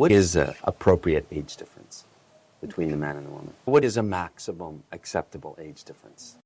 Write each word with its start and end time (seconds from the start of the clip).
What 0.00 0.12
is 0.12 0.32
an 0.34 0.54
appropriate 0.64 1.26
age 1.30 1.58
difference 1.58 2.06
between 2.62 2.90
the 2.90 2.96
man 2.96 3.18
and 3.18 3.26
the 3.26 3.30
woman? 3.32 3.52
What 3.66 3.84
is 3.84 3.98
a 3.98 4.02
maximum 4.02 4.82
acceptable 4.92 5.58
age 5.60 5.84
difference? 5.84 6.38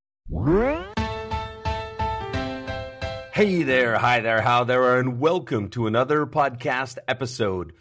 Hey 3.32 3.62
there, 3.62 3.96
hi 3.96 4.18
there, 4.18 4.40
how 4.40 4.64
there, 4.64 4.98
and 4.98 5.20
welcome 5.20 5.68
to 5.68 5.86
another 5.86 6.26
podcast 6.26 6.98
episode 7.06 7.74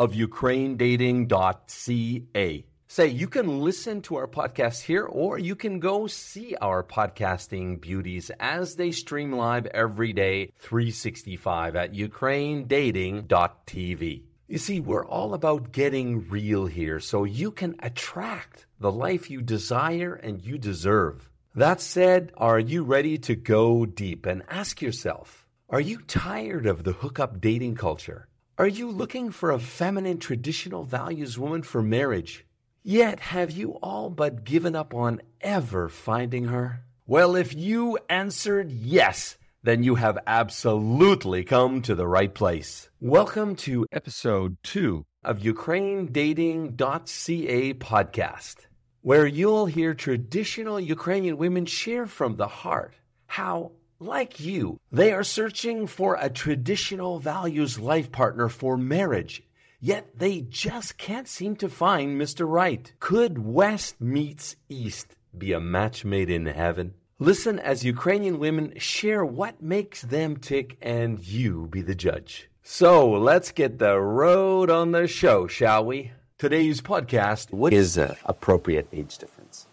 of 0.00 0.14
UkraineDating.ca. 0.14 2.64
Say, 2.88 3.06
you 3.06 3.28
can 3.28 3.60
listen 3.60 4.02
to 4.02 4.16
our 4.16 4.26
podcast 4.26 4.82
here, 4.82 5.04
or 5.04 5.38
you 5.38 5.54
can 5.54 5.78
go 5.78 6.08
see 6.08 6.56
our 6.56 6.82
podcasting 6.82 7.80
beauties 7.80 8.32
as 8.40 8.74
they 8.74 8.90
stream 8.90 9.30
live 9.30 9.66
every 9.66 10.12
day, 10.12 10.50
365 10.58 11.76
at 11.76 11.92
UkraineDating.tv. 11.92 14.22
You 14.50 14.58
see, 14.58 14.80
we're 14.80 15.06
all 15.06 15.32
about 15.32 15.70
getting 15.70 16.28
real 16.28 16.66
here 16.66 16.98
so 16.98 17.22
you 17.22 17.52
can 17.52 17.76
attract 17.78 18.66
the 18.80 18.90
life 18.90 19.30
you 19.30 19.42
desire 19.42 20.14
and 20.14 20.44
you 20.44 20.58
deserve. 20.58 21.30
That 21.54 21.80
said, 21.80 22.32
are 22.36 22.58
you 22.58 22.82
ready 22.82 23.16
to 23.18 23.36
go 23.36 23.86
deep 23.86 24.26
and 24.26 24.42
ask 24.48 24.82
yourself, 24.82 25.46
are 25.68 25.80
you 25.80 25.98
tired 26.00 26.66
of 26.66 26.82
the 26.82 26.94
hookup 26.94 27.40
dating 27.40 27.76
culture? 27.76 28.26
Are 28.58 28.66
you 28.66 28.90
looking 28.90 29.30
for 29.30 29.52
a 29.52 29.60
feminine 29.60 30.18
traditional 30.18 30.82
values 30.82 31.38
woman 31.38 31.62
for 31.62 31.80
marriage? 31.80 32.44
Yet 32.82 33.20
have 33.20 33.52
you 33.52 33.78
all 33.80 34.10
but 34.10 34.42
given 34.42 34.74
up 34.74 34.92
on 34.94 35.22
ever 35.40 35.88
finding 35.88 36.46
her? 36.46 36.82
Well, 37.06 37.36
if 37.36 37.54
you 37.54 37.98
answered 38.08 38.72
yes, 38.72 39.36
then 39.62 39.82
you 39.82 39.96
have 39.96 40.18
absolutely 40.26 41.44
come 41.44 41.82
to 41.82 41.94
the 41.94 42.06
right 42.06 42.34
place. 42.34 42.88
Welcome 43.00 43.56
to 43.56 43.86
episode 43.92 44.56
two 44.62 45.04
of 45.22 45.40
UkraineDating.ca 45.40 47.74
podcast, 47.74 48.56
where 49.02 49.26
you'll 49.26 49.66
hear 49.66 49.94
traditional 49.94 50.80
Ukrainian 50.80 51.36
women 51.36 51.66
share 51.66 52.06
from 52.06 52.36
the 52.36 52.48
heart 52.48 52.94
how, 53.26 53.72
like 53.98 54.40
you, 54.40 54.80
they 54.90 55.12
are 55.12 55.24
searching 55.24 55.86
for 55.86 56.16
a 56.20 56.30
traditional 56.30 57.18
values 57.18 57.78
life 57.78 58.10
partner 58.10 58.48
for 58.48 58.76
marriage 58.76 59.42
Yet 59.82 60.18
they 60.18 60.42
just 60.42 60.98
can't 60.98 61.26
seem 61.26 61.56
to 61.56 61.68
find 61.70 62.20
Mr. 62.20 62.46
Right. 62.46 62.92
Could 63.00 63.38
West 63.38 63.98
meets 63.98 64.56
East 64.68 65.16
be 65.36 65.52
a 65.52 65.60
match 65.60 66.04
made 66.04 66.28
in 66.28 66.44
heaven? 66.44 66.92
Listen 67.22 67.58
as 67.58 67.84
Ukrainian 67.84 68.38
women 68.38 68.72
share 68.78 69.26
what 69.26 69.60
makes 69.60 70.00
them 70.00 70.38
tick 70.38 70.78
and 70.80 71.22
you 71.22 71.68
be 71.70 71.82
the 71.82 71.94
judge. 71.94 72.48
So 72.62 73.10
let's 73.10 73.52
get 73.52 73.78
the 73.78 74.00
road 74.00 74.70
on 74.70 74.92
the 74.92 75.06
show, 75.06 75.46
shall 75.46 75.84
we? 75.84 76.12
Today's 76.38 76.80
podcast 76.80 77.52
What 77.52 77.74
is 77.74 77.98
an 77.98 78.16
appropriate 78.24 78.88
age 78.90 79.18
difference 79.18 79.66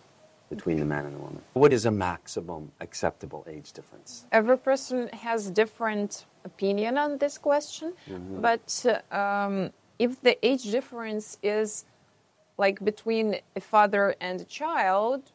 between 0.50 0.80
the 0.80 0.84
man 0.86 1.06
and 1.06 1.16
the 1.16 1.20
woman? 1.20 1.42
What 1.54 1.72
is 1.72 1.86
a 1.86 1.92
maximum 1.92 2.74
acceptable 2.82 3.46
age 3.48 3.72
difference? 3.72 4.26
Every 4.34 4.58
person 4.58 5.08
has 5.14 5.50
different 5.50 6.26
opinion 6.44 6.98
on 6.98 7.18
this 7.18 7.38
question, 7.38 7.94
but 8.42 8.86
um, 9.10 9.72
if 10.00 10.22
the 10.22 10.36
age 10.46 10.70
difference 10.70 11.38
is 11.42 11.86
like 12.58 12.84
between 12.84 13.38
a 13.56 13.62
father 13.62 14.16
and 14.20 14.42
a 14.42 14.46
child, 14.60 15.32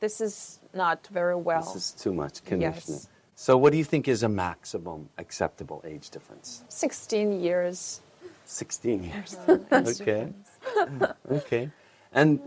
this 0.00 0.20
is 0.20 0.60
not 0.76 1.06
very 1.08 1.36
well. 1.36 1.62
This 1.62 1.76
is 1.76 1.90
too 1.92 2.12
much, 2.12 2.44
conditioning. 2.44 3.00
Yes. 3.00 3.08
So, 3.34 3.56
what 3.56 3.72
do 3.72 3.78
you 3.78 3.84
think 3.84 4.08
is 4.08 4.22
a 4.22 4.28
maximum 4.28 5.08
acceptable 5.18 5.82
age 5.84 6.10
difference? 6.10 6.64
16 6.68 7.40
years. 7.40 8.00
16 8.46 9.04
years. 9.04 9.36
okay. 9.72 10.32
okay. 11.30 11.70
And 12.12 12.40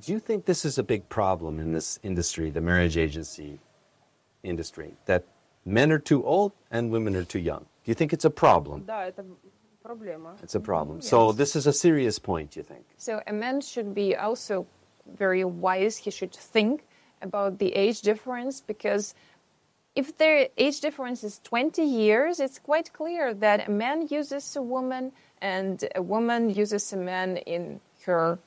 do 0.00 0.12
you 0.12 0.18
think 0.18 0.44
this 0.44 0.64
is 0.64 0.78
a 0.78 0.82
big 0.82 1.08
problem 1.08 1.60
in 1.60 1.72
this 1.72 1.98
industry, 2.02 2.50
the 2.50 2.60
marriage 2.60 2.96
agency 2.96 3.60
industry, 4.42 4.94
that 5.06 5.24
men 5.64 5.92
are 5.92 5.98
too 5.98 6.24
old 6.24 6.52
and 6.70 6.90
women 6.90 7.14
are 7.14 7.24
too 7.24 7.38
young? 7.38 7.66
Do 7.84 7.90
you 7.90 7.94
think 7.94 8.12
it's 8.12 8.24
a 8.24 8.30
problem? 8.30 8.86
It's 10.42 10.54
a 10.54 10.60
problem. 10.60 10.98
Yes. 10.98 11.08
So 11.08 11.32
this 11.32 11.54
is 11.54 11.66
a 11.66 11.72
serious 11.72 12.18
point, 12.18 12.56
you 12.56 12.62
think? 12.62 12.86
So 12.96 13.20
a 13.26 13.32
man 13.32 13.60
should 13.60 13.94
be 13.94 14.16
also 14.16 14.66
very 15.18 15.44
wise. 15.44 15.96
He 15.96 16.10
should 16.10 16.32
think 16.32 16.86
about 17.24 17.58
the 17.58 17.74
age 17.74 18.02
difference 18.02 18.60
because 18.60 19.14
if 19.96 20.16
the 20.18 20.50
age 20.58 20.80
difference 20.80 21.24
is 21.24 21.40
20 21.44 21.82
years, 21.82 22.40
it's 22.40 22.58
quite 22.58 22.92
clear 22.92 23.32
that 23.34 23.68
a 23.68 23.70
man 23.70 24.08
uses 24.10 24.56
a 24.56 24.62
woman 24.62 25.12
and 25.40 25.84
a 25.94 26.02
woman 26.02 26.50
uses 26.50 26.92
a 26.92 26.96
man 26.96 27.36
in 27.38 27.80
her 28.06 28.38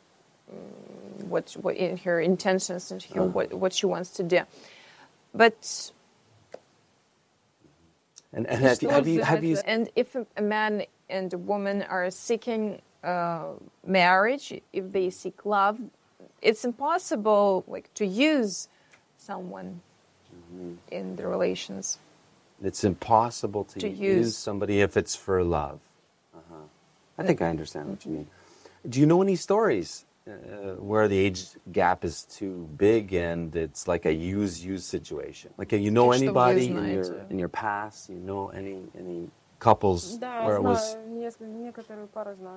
mm, 0.53 1.25
what, 1.27 1.51
what 1.61 1.75
in 1.75 1.97
her 1.97 2.19
intentions 2.21 2.91
and 2.91 3.03
her, 3.03 3.23
what, 3.23 3.53
what 3.53 3.73
she 3.73 3.85
wants 3.85 4.11
to 4.11 4.23
do. 4.23 4.41
But 5.33 5.91
And, 8.33 8.45
and 8.47 8.61
have, 8.61 8.81
you- 8.81 8.89
have 8.89 9.07
you, 9.07 9.21
have 9.21 9.43
you, 9.43 9.57
and 9.65 9.89
if 9.95 10.15
a 10.15 10.25
a 10.35 10.41
man 10.41 10.83
and 11.09 11.33
a 11.33 11.37
woman 11.37 11.83
are 11.83 12.09
seeking 12.11 12.81
uh, 13.03 13.45
marriage, 13.85 14.53
if 14.73 14.91
they 14.91 15.09
seek 15.09 15.45
love, 15.45 15.79
it's 16.47 16.63
impossible 16.63 17.65
like 17.67 17.93
to 17.93 18.05
use 18.05 18.69
someone 19.17 19.81
mm-hmm. 20.33 20.75
in 20.89 21.15
the 21.17 21.27
relations. 21.27 21.99
It's 22.63 22.83
impossible 22.83 23.65
to, 23.65 23.79
to 23.79 23.89
use. 23.89 23.99
use. 23.99 24.37
somebody 24.37 24.79
if 24.81 24.95
it's 24.95 25.15
for 25.15 25.43
love. 25.43 25.79
Uh-huh. 26.33 26.55
I 27.17 27.23
think 27.23 27.41
I 27.41 27.49
understand 27.49 27.89
what 27.89 28.05
you 28.05 28.11
mean. 28.11 28.27
Do 28.87 29.01
you 29.01 29.05
know 29.05 29.21
any 29.21 29.35
stories 29.35 30.05
uh, 30.25 30.31
where 30.89 31.07
the 31.09 31.17
age 31.17 31.41
gap 31.73 32.05
is 32.05 32.23
too 32.23 32.69
big 32.77 33.13
and 33.13 33.53
it's 33.53 33.85
like 33.87 34.05
a 34.05 34.13
use 34.13 34.63
use 34.63 34.85
situation? 34.85 35.51
Like 35.57 35.73
you 35.73 35.91
know 35.91 36.13
anybody 36.13 36.67
in 36.67 36.89
your 36.95 37.25
in 37.29 37.37
your 37.37 37.49
past? 37.49 38.09
You 38.09 38.19
know 38.29 38.49
any 38.49 38.77
any 38.97 39.29
couples 39.59 40.17
where 40.19 40.55
it 40.55 40.63
was 40.63 40.95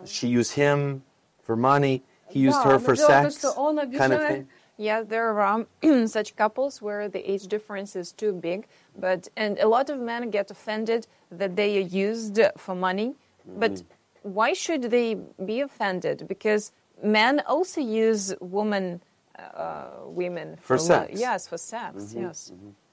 she 0.05 0.29
used 0.29 0.53
him 0.53 1.03
for 1.43 1.57
money, 1.57 2.05
he 2.30 2.40
used 2.42 2.58
Да, 2.64 2.64
her 2.64 2.74
но 2.74 2.80
for 2.80 2.96
дело 2.96 3.08
в 3.08 3.08
том, 3.08 3.24
sex, 3.32 3.38
что 3.40 3.52
он 3.58 3.76
kind 3.78 3.84
of 4.14 4.20
обижает- 4.22 4.28
thing. 4.28 4.48
Yeah, 4.78 5.04
there 5.04 5.40
are 5.40 5.66
such 6.08 6.36
couples 6.36 6.82
where 6.82 7.08
the 7.08 7.22
age 7.32 7.48
difference 7.48 7.96
is 7.96 8.12
too 8.12 8.34
big, 8.34 8.68
but 9.00 9.30
and 9.38 9.58
a 9.60 9.68
lot 9.70 9.90
of 9.90 10.00
men 10.00 10.30
get 10.30 10.52
offended 10.52 11.08
that 11.32 11.56
they 11.56 11.78
are 11.78 11.88
used 12.08 12.38
for 12.58 12.76
money. 12.76 13.16
But 13.46 13.72
Mm-hmm. 13.76 14.34
why 14.34 14.52
should 14.54 14.84
they 14.92 15.16
be 15.46 15.62
offended? 15.62 16.28
Because 16.28 16.74
men 17.02 17.42
also 17.48 17.80
use 17.80 18.36
women, 18.42 19.02
uh, 19.40 19.86
women 20.08 20.58
For 20.62 20.76
lo- 20.78 20.84
sex. 20.84 21.12
Mm-hmm. 21.12 21.20
Yes, 21.22 21.48
for 21.48 21.58
sex. 21.58 22.14
Yes. 22.14 22.52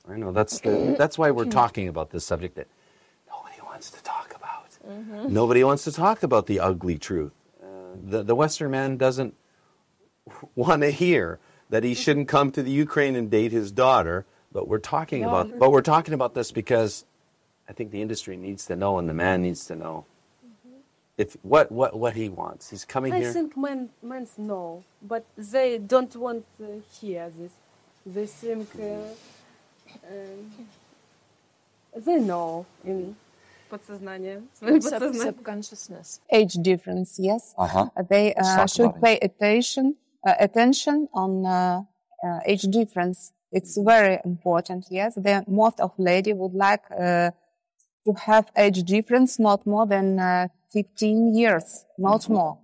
I 0.08 0.16
know 0.16 0.30
that's 0.30 0.60
the, 0.60 0.94
that's 0.96 1.16
why 1.18 1.30
we're 1.32 1.46
talking 1.46 1.88
about 1.88 2.10
this 2.10 2.24
subject 2.24 2.54
that 2.56 2.68
nobody 3.28 3.60
wants 3.64 3.90
to 3.90 4.00
talk 4.04 4.34
about. 4.36 4.68
Nobody 5.32 5.64
wants 5.64 5.82
to 5.84 5.92
talk 5.92 6.22
about 6.22 6.46
the 6.46 6.60
ugly 6.60 6.96
truth. 6.98 7.32
The 8.03 8.23
the 8.23 8.35
Western 8.35 8.71
man 8.71 8.97
doesn't 8.97 9.35
want 10.55 10.81
to 10.81 10.91
hear 10.91 11.39
that 11.69 11.83
he 11.83 11.93
shouldn't 11.93 12.27
come 12.35 12.51
to 12.51 12.63
the 12.63 12.71
Ukraine 12.71 13.15
and 13.15 13.29
date 13.29 13.51
his 13.51 13.71
daughter. 13.71 14.25
But 14.51 14.67
we're 14.67 14.79
talking 14.79 15.23
about 15.23 15.59
but 15.59 15.71
we're 15.71 15.81
talking 15.81 16.13
about 16.13 16.33
this 16.33 16.51
because 16.51 17.05
I 17.69 17.73
think 17.73 17.91
the 17.91 18.01
industry 18.01 18.37
needs 18.37 18.65
to 18.67 18.75
know 18.75 18.97
and 18.97 19.09
the 19.09 19.13
man 19.13 19.41
needs 19.41 19.65
to 19.65 19.75
know 19.75 20.05
if 21.17 21.35
what 21.41 21.71
what 21.71 21.97
what 21.97 22.13
he 22.15 22.29
wants. 22.29 22.69
He's 22.69 22.85
coming 22.85 23.11
I 23.11 23.19
here. 23.19 23.33
think 23.33 23.57
men 23.57 23.89
men 24.01 24.27
know, 24.37 24.83
but 25.01 25.25
they 25.37 25.77
don't 25.77 26.15
want 26.15 26.45
to 26.59 26.83
hear 26.99 27.31
this. 27.37 27.51
They 28.05 28.25
think 28.25 28.69
uh, 28.79 29.09
um, 30.09 30.67
they 31.95 32.19
know 32.19 32.65
in 32.85 33.15
подсознание. 33.68 34.42
своим 34.54 34.80
Sub- 34.82 34.90
подсознанием. 35.00 35.34
subconsciousness. 35.36 36.20
age 36.30 36.54
difference, 36.62 37.18
yes. 37.18 37.54
Uh-huh. 37.56 37.88
Uh, 37.96 38.02
They 38.08 38.34
uh, 38.34 38.42
talk 38.56 38.68
should 38.68 38.90
about 38.90 38.96
it. 38.96 39.02
pay 39.02 39.18
attention 39.18 39.96
uh, 40.26 40.34
attention 40.38 41.08
on 41.12 41.44
uh, 41.44 41.82
uh, 42.24 42.40
age 42.46 42.62
difference. 42.70 43.32
It's 43.50 43.76
very 43.76 44.18
important. 44.24 44.86
Yes, 44.90 45.14
the 45.14 45.44
most 45.46 45.80
of 45.80 45.92
lady 45.98 46.32
would 46.32 46.54
like 46.54 46.82
uh, 46.90 47.30
to 48.06 48.12
have 48.26 48.50
age 48.56 48.82
difference 48.84 49.38
not 49.38 49.66
more 49.66 49.86
than 49.86 50.18
uh, 50.18 50.48
15 50.72 51.34
years, 51.34 51.84
not 51.98 52.28
more. 52.28 52.58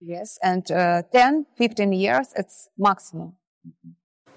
Yes, 0.00 0.38
and 0.42 0.70
uh, 0.70 1.02
10, 1.12 1.46
15 1.56 1.92
years, 1.92 2.32
it's 2.36 2.68
maximum. 2.76 3.36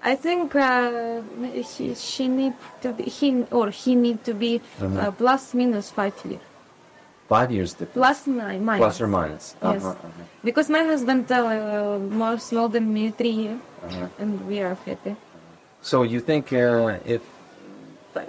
I 0.03 0.15
think 0.15 0.55
uh, 0.55 1.21
he, 1.51 1.95
she 1.95 2.27
need 2.27 2.53
to 2.81 2.93
be, 2.93 3.03
he 3.03 3.43
or 3.51 3.69
he 3.71 3.95
need 3.95 4.23
to 4.25 4.33
be 4.33 4.61
uh, 4.81 5.11
plus 5.11 5.53
minus 5.53 5.89
five 5.91 6.13
years. 6.25 6.41
Five 7.27 7.51
years 7.51 7.73
difference. 7.73 7.93
Plus 7.93 8.27
nine, 8.27 8.63
minus. 8.63 8.81
Plus 8.81 9.01
or 9.01 9.07
minus. 9.07 9.55
Yes. 9.63 9.83
Uh-huh, 9.83 9.89
uh-huh. 9.89 10.23
Because 10.43 10.69
my 10.69 10.83
husband 10.83 11.31
uh, 11.31 11.97
more 11.97 12.37
small 12.37 12.69
than 12.69 12.93
me, 12.93 13.09
three 13.11 13.29
years, 13.43 13.59
Uh-huh. 13.83 14.07
and 14.21 14.31
we 14.47 14.59
are 14.61 14.77
happy. 14.85 15.15
So 15.81 16.03
you 16.03 16.19
think 16.19 16.53
uh, 16.53 16.97
if 17.05 17.21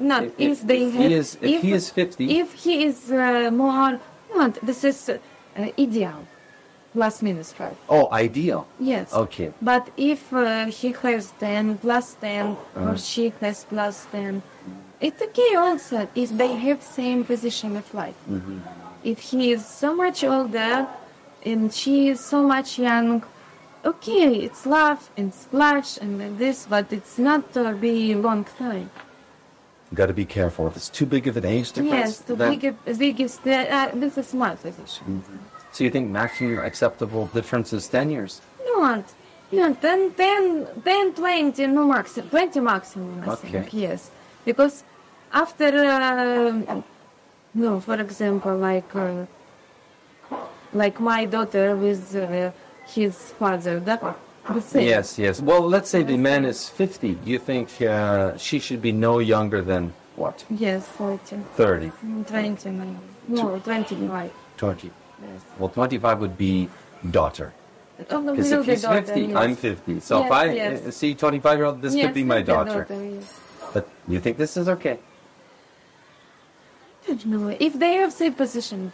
not 0.00 0.22
If- 0.24 0.40
if, 0.40 0.50
if- 0.50 0.66
they 0.66 0.82
if 0.86 0.92
he 0.94 1.02
have, 1.02 1.12
is- 1.12 1.38
if 1.42 1.62
he 1.62 1.72
is 1.72 1.90
50 1.90 2.38
if 2.40 2.48
he 2.64 2.84
is 2.88 3.10
uh, 3.12 3.50
more, 3.52 4.00
not 4.34 4.52
this 4.62 4.82
is 4.84 5.08
uh, 5.10 5.18
ideal. 5.78 6.24
Plus 6.96 7.14
minus 7.26 7.50
five. 7.58 7.76
Oh, 7.96 8.04
ideal. 8.24 8.60
Yes. 8.92 9.06
Okay. 9.24 9.48
But 9.70 9.84
if 10.12 10.20
uh, 10.32 10.66
he 10.78 10.88
has 11.04 11.24
10 11.38 11.78
plus 11.84 12.06
10 12.14 12.46
Uh-huh. 12.46 12.88
or 12.88 12.94
she 13.10 13.24
has 13.42 13.58
plus 13.72 13.96
10, 14.12 14.42
it's 15.06 15.20
okay 15.28 15.52
also 15.64 15.98
if 16.14 16.30
they 16.40 16.52
have 16.66 16.78
same 17.00 17.20
position 17.32 17.70
of 17.76 17.86
life. 18.02 18.18
Mm-hmm. 18.30 18.58
If 19.12 19.18
he 19.30 19.40
is 19.56 19.62
so 19.82 19.88
much 20.02 20.18
older 20.24 20.74
and 21.50 21.62
she 21.80 22.08
is 22.12 22.18
so 22.32 22.38
much 22.54 22.68
young, 22.88 23.10
okay, 23.84 24.26
it's 24.46 24.62
love 24.78 25.00
and 25.18 25.28
splash 25.44 25.90
and 26.02 26.10
like 26.22 26.36
this, 26.44 26.58
but 26.74 26.86
it's 26.98 27.16
not 27.28 27.44
uh, 27.56 27.72
be 27.86 28.14
long 28.28 28.42
time. 28.58 28.88
You 29.90 29.94
got 30.02 30.08
to 30.14 30.18
be 30.24 30.28
careful. 30.38 30.62
If 30.70 30.74
it's 30.80 30.88
too 30.98 31.06
big 31.16 31.24
of 31.30 31.36
an 31.36 31.44
age 31.56 31.68
difference. 31.76 31.92
Yes, 31.92 32.38
then- 32.40 32.58
big, 32.58 32.64
biggest, 33.04 33.40
uh, 33.46 33.90
this 34.02 34.14
is 34.20 34.26
smart 34.34 34.56
position. 34.66 35.22
So 35.76 35.84
you 35.84 35.90
think 35.90 36.08
maximum 36.08 36.58
acceptable 36.60 37.26
difference 37.34 37.74
is 37.74 37.86
10 37.88 38.10
years? 38.10 38.40
Not. 38.64 39.04
No, 39.52 39.74
10, 39.74 40.12
10, 40.12 40.66
10 40.82 41.12
20, 41.12 41.66
no 41.66 41.86
maximum, 41.86 42.30
20 42.30 42.60
maximum, 42.60 43.22
I 43.22 43.32
Okay. 43.32 43.48
think, 43.48 43.74
yes. 43.74 44.10
Because 44.46 44.84
after, 45.30 45.66
uh, 45.66 46.80
no, 47.52 47.80
for 47.80 48.00
example, 48.00 48.56
like, 48.56 48.90
uh, 48.96 49.26
like 50.72 50.98
my 50.98 51.26
daughter 51.26 51.76
with 51.76 52.16
uh, 52.16 52.52
his 52.86 53.14
father, 53.38 53.78
that, 53.80 54.00
the 54.48 54.62
same. 54.62 54.86
Yes, 54.86 55.18
yes. 55.18 55.42
Well, 55.42 55.60
let's 55.60 55.90
say 55.90 56.02
the 56.02 56.16
man 56.16 56.46
is 56.46 56.70
50. 56.70 57.18
You 57.22 57.38
think 57.38 57.82
uh, 57.82 58.38
she 58.38 58.60
should 58.60 58.80
be 58.80 58.92
no 58.92 59.18
younger 59.18 59.60
than 59.60 59.92
what? 60.14 60.42
Yes, 60.48 60.88
40, 60.88 61.36
30, 61.54 61.92
20, 62.26 62.70
no, 63.28 63.58
25. 63.58 64.32
20. 64.56 64.90
Yes. 65.22 65.40
Well, 65.58 65.68
25 65.68 66.20
would 66.20 66.36
be 66.38 66.68
daughter. 67.10 67.52
Oh, 68.10 68.20
no, 68.20 68.32
Because 68.32 68.52
if 68.52 68.66
he's 68.66 68.82
daughter, 68.82 69.02
50, 69.02 69.20
yes. 69.22 69.36
I'm 69.36 69.56
50. 69.56 70.00
So 70.00 70.24
if 70.24 70.30
I 70.30 70.44
yes. 70.52 70.86
uh, 70.86 70.90
see 70.90 71.14
25 71.14 71.58
year 71.58 71.66
old, 71.66 71.80
this 71.82 71.94
Yes, 71.94 72.06
could 72.06 72.14
be 72.14 72.24
my 72.24 72.42
daughter. 72.42 72.86
yes. 72.90 73.40
But 73.72 73.88
you 74.06 74.20
think 74.20 74.36
this 74.36 74.56
is 74.56 74.68
okay? 74.68 74.98
I 77.08 77.12
don't 77.12 77.26
know. 77.26 77.56
If 77.58 77.78
they 77.78 77.94
have 77.94 78.12
same 78.12 78.34
position, 78.34 78.92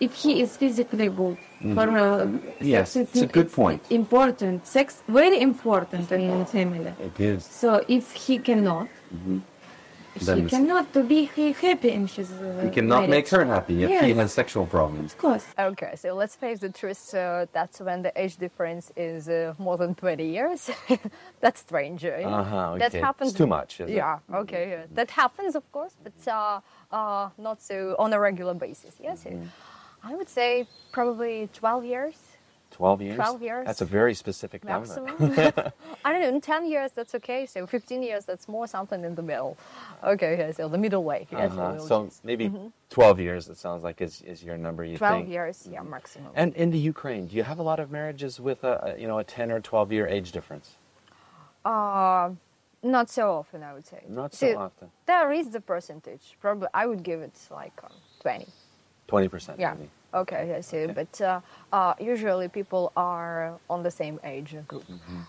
if 0.00 0.14
he 0.14 0.40
is 0.40 0.56
physically 0.56 1.08
good 1.08 1.36
for 1.74 1.86
uh, 1.88 2.24
Mm-hmm. 2.24 2.64
Yes, 2.64 2.92
sex, 2.92 3.10
it's 3.10 3.22
a 3.22 3.26
good 3.26 3.52
point. 3.52 3.82
Important, 3.90 4.66
sex 4.66 5.02
very 5.08 5.40
important 5.40 6.10
in 6.12 6.38
the 6.38 6.46
family. 6.46 6.92
It 7.00 7.20
is. 7.20 7.44
So 7.44 7.84
if 7.88 8.12
he 8.12 8.38
cannot, 8.38 8.88
Then 9.10 9.42
he 10.14 10.30
it's- 10.32 10.50
cannot 10.50 10.92
to 10.92 11.02
be 11.02 11.24
happy 11.66 11.90
in 11.90 12.06
his. 12.06 12.30
Uh, 12.32 12.60
He 12.64 12.70
cannot 12.70 13.08
make 13.08 13.28
her 13.30 13.44
happy 13.44 13.82
if 13.84 13.88
he 13.90 14.08
Yes. 14.08 14.16
has 14.16 14.32
sexual 14.32 14.66
problems. 14.66 15.12
Of 15.12 15.18
course. 15.18 15.46
Okay, 15.58 15.92
so 15.96 16.14
let's 16.14 16.36
face 16.36 16.58
the 16.60 16.68
truth. 16.70 17.14
Uh, 17.14 17.46
that's 17.52 17.80
when 17.80 18.02
the 18.02 18.12
age 18.22 18.36
difference 18.36 18.92
is 18.96 19.28
uh, 19.28 19.54
more 19.58 19.76
than 19.76 19.94
20 19.94 20.24
years. 20.24 20.70
that's 21.40 21.60
strange. 21.60 22.04
uh, 22.04 22.10
Uh-huh, 22.40 22.76
That 22.78 22.92
happens. 22.92 23.30
It's 23.30 23.38
too 23.38 23.46
much, 23.46 23.80
is 23.80 23.90
it? 23.90 23.94
yeah. 23.96 24.18
Okay. 24.42 24.64
yeah. 24.70 24.84
That 24.94 25.10
happens, 25.10 25.54
of 25.56 25.64
course, 25.72 25.94
but 26.04 26.12
uh, 26.28 26.60
uh, 26.96 27.28
not 27.38 27.60
so 27.62 27.96
on 27.98 28.12
a 28.12 28.18
regular 28.20 28.54
basis. 28.54 28.94
Yes. 29.00 29.24
Mm-hmm. 29.24 29.46
I 30.10 30.14
would 30.16 30.28
say 30.28 30.66
probably 30.92 31.48
12 31.52 31.84
years 31.84 32.16
12 32.82 33.02
years? 33.02 33.14
12 33.16 33.42
years. 33.42 33.66
That's 33.66 33.80
a 33.80 33.84
very 33.84 34.12
specific 34.12 34.64
number. 34.64 34.88
maximum. 34.88 35.14
I 36.04 36.12
don't 36.12 36.20
know. 36.20 36.28
In 36.28 36.40
10 36.40 36.66
years, 36.66 36.90
that's 36.90 37.14
okay. 37.14 37.46
So 37.46 37.64
15 37.64 38.02
years, 38.02 38.24
that's 38.24 38.48
more 38.48 38.66
something 38.66 39.04
in 39.04 39.14
the 39.14 39.22
middle. 39.22 39.56
Okay. 40.02 40.36
Yeah, 40.36 40.50
so 40.50 40.68
the 40.68 40.78
middle 40.78 41.04
way. 41.04 41.28
Yes, 41.30 41.52
Uh-huh. 41.52 41.78
So 41.78 42.10
maybe 42.24 42.50
12 42.90 43.20
years, 43.20 43.48
it 43.48 43.56
sounds 43.56 43.84
like, 43.84 44.00
is, 44.00 44.22
is 44.22 44.42
your 44.42 44.58
number, 44.58 44.84
you 44.84 44.96
12 44.98 45.14
think? 45.14 45.28
years, 45.30 45.68
yeah, 45.70 45.82
maximum. 45.82 46.32
And 46.34 46.56
in 46.56 46.70
the 46.72 46.78
Ukraine, 46.94 47.28
do 47.28 47.36
you 47.36 47.44
have 47.44 47.60
a 47.60 47.62
lot 47.70 47.78
of 47.78 47.92
marriages 47.92 48.40
with 48.40 48.64
a, 48.64 48.96
you 48.98 49.06
know 49.06 49.18
a 49.20 49.24
10 49.24 49.52
or 49.52 49.60
12 49.60 49.92
year 49.92 50.08
age 50.08 50.32
difference? 50.32 50.74
Uh, 51.64 52.30
not 52.82 53.08
so 53.10 53.24
often, 53.38 53.62
I 53.62 53.72
would 53.74 53.86
say. 53.86 54.02
Not 54.08 54.34
so 54.34 54.46
See, 54.46 54.54
often. 54.56 54.88
There 55.06 55.30
is 55.30 55.50
the 55.50 55.60
percentage. 55.60 56.36
Probably, 56.40 56.68
I 56.74 56.86
would 56.88 57.04
give 57.04 57.20
it 57.20 57.36
like 57.50 57.78
um, 57.84 57.92
20. 58.22 58.46
20%. 59.12 59.58
Yeah. 59.58 59.74
maybe. 59.74 59.90
Okay, 60.14 60.54
I 60.56 60.60
see. 60.60 60.86
But 60.86 61.20
uh, 61.20 61.40
uh, 61.72 61.94
usually 62.00 62.48
people 62.48 62.92
are 62.96 63.54
on 63.70 63.82
the 63.82 63.90
same 63.90 64.20
age 64.24 64.54
group. 64.68 64.84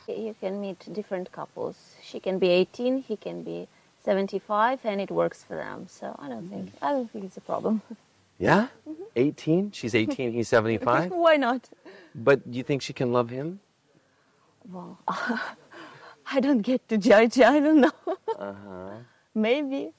You 0.08 0.36
can 0.42 0.60
meet 0.60 0.80
different 0.92 1.32
couples. 1.32 1.76
She 2.02 2.20
can 2.20 2.38
be 2.40 2.50
18, 2.50 2.98
he 2.98 3.16
can 3.16 3.44
be 3.44 3.68
75, 4.04 4.80
and 4.84 5.00
it 5.00 5.12
works 5.12 5.44
for 5.44 5.56
them. 5.56 5.88
So 5.88 6.16
I 6.20 6.28
don't 6.28 6.50
think 6.50 6.72
I 6.82 6.92
don't 6.92 7.10
think 7.12 7.24
it's 7.26 7.38
a 7.38 7.42
problem. 7.42 7.82
Yeah? 8.40 8.68
Mm-hmm. 8.90 9.04
18? 9.16 9.72
She's 9.72 9.96
18, 9.96 10.34
he's 10.34 10.50
75? 10.50 11.12
Why 11.26 11.38
not? 11.38 11.70
but 12.16 12.50
do 12.52 12.58
you 12.58 12.64
think 12.64 12.82
she 12.82 12.92
can 12.94 13.14
love 13.14 13.30
him? 13.30 13.60
Well, 14.70 14.98
I 15.08 16.40
don't 16.42 16.62
get 16.62 16.88
to 16.90 16.98
judge. 16.98 17.40
I 17.40 17.60
don't 17.60 17.82
know. 17.82 17.92
Uh-huh. 18.38 18.90
Maybe. 19.36 19.92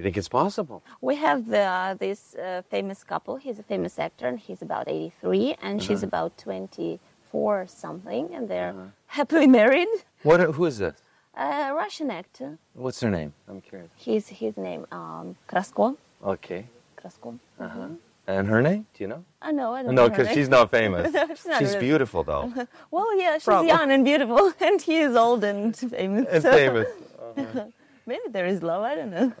You 0.00 0.04
think 0.04 0.16
it's 0.16 0.30
possible? 0.30 0.82
we 1.02 1.16
have 1.16 1.46
the, 1.46 1.94
this 2.00 2.34
uh, 2.34 2.62
famous 2.70 3.04
couple. 3.04 3.36
He's 3.36 3.58
a 3.58 3.62
famous 3.62 3.98
actor, 3.98 4.28
and 4.28 4.38
he's 4.38 4.62
about 4.62 4.88
83, 4.88 5.56
and 5.60 5.82
she's 5.82 6.02
about 6.02 6.38
24 6.38 7.66
something, 7.66 8.30
and 8.32 8.48
they're 8.48 8.74
Happily 9.08 9.46
married? 9.46 9.88
What? 10.22 10.40
Who 10.40 10.64
is 10.64 10.78
this? 10.78 10.94
a 11.36 11.74
Russian 11.74 12.10
actor. 12.10 12.56
What's 12.72 12.98
her 13.02 13.10
name? 13.10 13.34
I'm 13.46 13.60
curious. 13.60 13.90
His 13.96 14.28
his 14.28 14.56
name 14.56 14.86
um, 14.90 15.36
Krasko. 15.46 15.96
Okay. 16.24 16.64
Krasko. 16.96 17.38
Uh-huh. 17.58 17.88
And 18.26 18.48
her 18.48 18.62
name? 18.62 18.86
Do 18.94 19.04
you 19.04 19.08
know? 19.08 19.22
I 19.42 19.52
know. 19.52 19.74
I 19.74 19.82
don't 19.82 19.94
No, 19.94 20.08
because 20.08 20.28
she's 20.32 20.48
not 20.48 20.70
famous. 20.70 21.12
No, 21.18 21.26
she's 21.28 21.46
not 21.46 21.58
she's 21.58 21.74
really- 21.74 21.86
beautiful, 21.88 22.24
though. 22.24 22.46
Well, 22.90 23.10
yeah, 23.18 23.34
she's 23.34 23.44
Probably. 23.44 23.68
young 23.68 23.90
and 23.92 24.02
beautiful, 24.02 24.52
and 24.60 24.80
he 24.80 24.96
is 25.06 25.14
old 25.14 25.44
and 25.44 25.76
famous. 25.76 26.26
and 26.32 26.42
so 26.42 26.52
famous. 26.52 26.88
Maybe 28.06 28.26
there 28.30 28.46
is 28.46 28.62
love. 28.62 28.82
I 28.82 28.94
don't 28.94 29.10
know. 29.10 29.32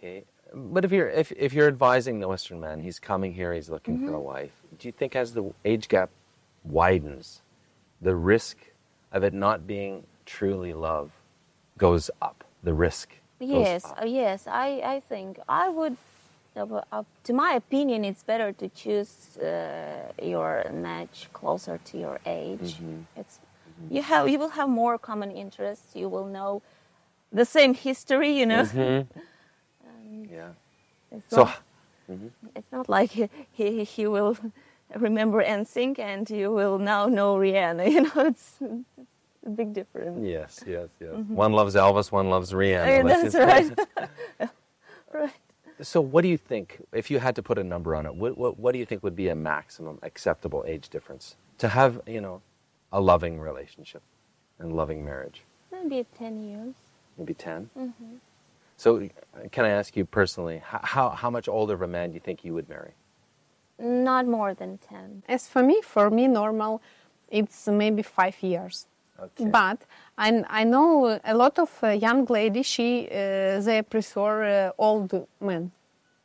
Okay. 0.00 0.24
But 0.52 0.84
if 0.84 0.90
you're 0.92 1.08
if, 1.10 1.30
if 1.32 1.52
you're 1.52 1.68
advising 1.68 2.20
the 2.20 2.26
Western 2.28 2.58
man, 2.58 2.80
he's 2.80 2.98
coming 2.98 3.34
here, 3.34 3.52
he's 3.54 3.68
looking 3.68 4.04
for 4.04 4.14
a 4.14 4.20
wife. 4.20 4.50
Do 4.78 4.88
you 4.88 4.92
think 4.92 5.14
as 5.14 5.34
the 5.34 5.52
age 5.64 5.88
gap 5.88 6.10
widens, 6.64 7.42
the 8.00 8.16
risk 8.16 8.56
of 9.12 9.22
it 9.22 9.34
not 9.34 9.66
being 9.66 10.04
truly 10.26 10.72
love 10.72 11.10
goes 11.78 12.10
up? 12.20 12.44
The 12.64 12.74
risk. 12.74 13.10
goes 13.38 13.48
Yes, 13.48 13.84
up. 13.84 13.98
uh, 14.02 14.06
yes. 14.06 14.46
I, 14.48 14.80
I 14.94 15.00
think 15.08 15.38
I 15.48 15.68
would. 15.68 15.96
uh, 16.56 17.04
to 17.24 17.32
my 17.32 17.52
opinion, 17.52 18.04
it's 18.04 18.24
better 18.24 18.52
to 18.52 18.68
choose 18.70 19.36
uh, 19.38 20.10
your 20.20 20.64
match 20.72 21.28
closer 21.32 21.78
to 21.84 21.98
your 21.98 22.18
age. 22.26 22.76
It's 23.16 23.38
You 23.88 24.02
have, 24.02 24.28
you 24.28 24.38
will 24.38 24.50
have 24.60 24.68
more 24.68 24.98
common 24.98 25.30
interests. 25.30 25.94
You 25.94 26.08
will 26.08 26.26
know 26.26 26.60
the 27.32 27.44
same 27.44 27.74
history. 27.74 28.32
You 28.40 28.46
know. 28.46 29.06
Yeah. 30.30 30.48
it's 31.12 31.30
So 31.30 31.44
not, 31.44 31.62
mm-hmm. 32.10 32.28
it's 32.54 32.72
not 32.72 32.88
like 32.88 33.16
Like 33.16 33.30
he, 33.52 33.78
he, 33.78 33.84
he 33.84 34.06
will 34.06 34.36
remember 34.96 35.42
NSYNC, 35.42 35.98
and 35.98 36.28
you 36.28 36.50
will 36.50 36.78
now 36.78 37.06
know 37.06 37.36
Rihanna. 37.36 37.90
You 37.94 38.02
know, 38.02 38.26
it's, 38.26 38.54
it's 38.60 39.46
a 39.46 39.50
big 39.50 39.72
difference. 39.72 40.24
yes, 40.24 40.62
yes, 40.66 40.88
yes. 41.00 41.10
Mm-hmm. 41.12 41.34
One 41.34 41.52
loves 41.52 41.74
Elvis, 41.74 42.12
one 42.12 42.28
loves 42.30 42.52
Rihanna. 42.52 42.98
Yeah, 42.98 43.02
Let's 43.04 43.32
that's 43.32 43.78
right. 44.38 44.50
right. 45.14 45.32
So, 45.82 46.00
what 46.00 46.22
do 46.22 46.28
you 46.28 46.36
think, 46.36 46.82
if 46.92 47.10
you 47.10 47.18
had 47.20 47.34
to 47.36 47.42
put 47.42 47.58
a 47.58 47.64
number 47.64 47.94
on 47.94 48.04
it, 48.04 48.14
what, 48.14 48.36
what, 48.36 48.58
what 48.58 48.72
do 48.72 48.78
you 48.78 48.84
think 48.84 49.02
would 49.02 49.16
be 49.16 49.28
a 49.28 49.34
maximum 49.34 49.98
acceptable 50.02 50.62
age 50.66 50.90
difference 50.90 51.36
to 51.58 51.68
have, 51.68 52.02
you 52.06 52.20
know, 52.20 52.42
a 52.92 53.00
loving 53.00 53.40
relationship 53.40 54.02
and 54.58 54.74
loving 54.76 55.04
marriage? 55.04 55.42
maybe 55.72 56.06
10 56.18 56.42
years. 56.42 56.74
Maybe 57.16 57.34
10? 57.34 57.70
So, 58.80 59.06
can 59.52 59.66
I 59.66 59.72
ask 59.80 59.94
you 59.94 60.06
personally, 60.06 60.62
how, 60.64 60.80
how, 60.82 61.08
how 61.10 61.28
much 61.28 61.48
older 61.48 61.74
of 61.74 61.82
a 61.82 61.86
man 61.86 62.08
do 62.08 62.14
you 62.14 62.20
think 62.20 62.46
you 62.46 62.54
would 62.54 62.66
marry? 62.66 62.92
Not 63.78 64.26
more 64.26 64.54
than 64.54 64.78
10. 64.78 65.24
As 65.28 65.46
for 65.46 65.62
me, 65.62 65.82
for 65.82 66.08
me, 66.08 66.26
normal, 66.26 66.80
it's 67.28 67.68
maybe 67.68 68.00
five 68.00 68.42
years. 68.42 68.86
Okay. 69.22 69.50
But 69.50 69.82
I, 70.16 70.42
I 70.48 70.64
know 70.64 71.20
a 71.22 71.34
lot 71.34 71.58
of 71.58 71.70
uh, 71.82 71.88
young 71.88 72.24
ladies, 72.24 72.64
she, 72.64 73.06
uh, 73.10 73.60
they 73.60 73.82
prefer 73.82 74.68
uh, 74.68 74.72
old 74.78 75.26
men 75.42 75.72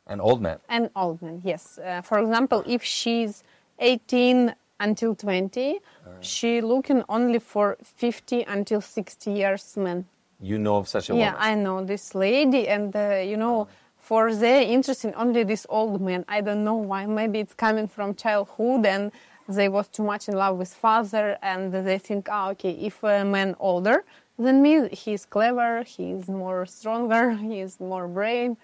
An 0.06 0.22
old 0.22 0.40
man. 0.40 0.58
An 0.70 0.88
old 0.96 1.20
man, 1.20 1.42
yes. 1.44 1.78
Uh, 1.78 2.00
for 2.00 2.18
example, 2.20 2.64
if 2.66 2.82
she's 2.82 3.44
18 3.80 4.54
until 4.80 5.14
20, 5.14 5.80
she 6.22 6.62
looking 6.62 7.02
only 7.10 7.38
for 7.38 7.76
50 7.82 8.44
until 8.44 8.80
60 8.80 9.30
years 9.30 9.76
men. 9.76 10.06
You 10.40 10.58
know 10.58 10.76
of 10.76 10.88
such 10.88 11.10
a 11.10 11.14
Yeah, 11.14 11.32
woman? 11.32 11.40
Yeah, 11.40 11.46
I 11.50 11.54
know 11.54 11.84
this 11.84 12.14
lady, 12.14 12.68
and 12.68 12.94
uh, 12.94 13.22
you 13.24 13.36
know, 13.36 13.68
for 13.98 14.34
their 14.34 14.62
interest 14.62 15.04
in 15.04 15.14
only 15.16 15.42
this 15.44 15.66
old 15.68 16.00
man. 16.00 16.24
I 16.28 16.40
don't 16.40 16.62
know 16.64 16.76
why. 16.76 17.06
Maybe 17.06 17.40
it's 17.40 17.54
coming 17.54 17.88
from 17.88 18.14
childhood, 18.14 18.86
and 18.86 19.12
they 19.48 19.68
was 19.68 19.88
too 19.88 20.02
much 20.02 20.28
in 20.28 20.34
love 20.36 20.58
with 20.58 20.72
father, 20.74 21.38
and 21.42 21.72
they 21.72 21.98
think, 21.98 22.28
ah, 22.30 22.50
okay, 22.50 22.72
if 22.72 23.02
a 23.02 23.24
man 23.24 23.56
older 23.58 24.04
than 24.38 24.60
me, 24.62 24.88
he's 24.90 25.24
clever, 25.24 25.82
he's 25.82 26.28
more 26.28 26.66
stronger, 26.66 27.32
he's 27.50 27.80
more 27.80 28.06
brave. 28.06 28.56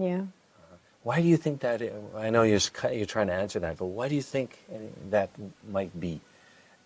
Yeah. 0.00 0.22
Why 1.02 1.20
do 1.20 1.26
you 1.26 1.36
think 1.36 1.60
that? 1.60 1.82
I 2.16 2.30
know 2.30 2.42
you're, 2.42 2.60
you're 2.92 3.06
trying 3.06 3.26
to 3.26 3.32
answer 3.34 3.58
that, 3.58 3.76
but 3.76 3.86
why 3.86 4.08
do 4.08 4.14
you 4.14 4.22
think 4.22 4.58
uh, 4.72 4.78
that 5.10 5.30
might 5.70 5.98
be? 5.98 6.20